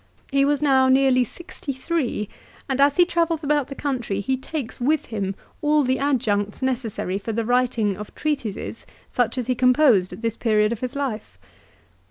He 0.31 0.45
was 0.45 0.63
now 0.63 0.87
nearly 0.89 1.23
sixty 1.23 1.73
three, 1.73 2.27
and, 2.67 2.81
as 2.81 2.97
he 2.97 3.05
travels 3.05 3.43
about 3.43 3.67
the 3.67 3.75
country 3.75 4.19
he 4.19 4.35
takes 4.35 4.81
with 4.81 5.05
him 5.05 5.35
all 5.61 5.83
the 5.83 5.99
adjuncts 5.99 6.63
necessary 6.63 7.19
for 7.19 7.33
the 7.33 7.45
writing 7.45 7.95
of 7.95 8.15
treatises 8.15 8.87
such 9.07 9.37
as 9.37 9.45
he 9.45 9.53
composed 9.53 10.11
at 10.11 10.21
this 10.21 10.35
period 10.35 10.71
of 10.71 10.79
his 10.79 10.95
life 10.95 11.37